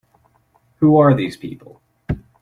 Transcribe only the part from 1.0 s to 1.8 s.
these people?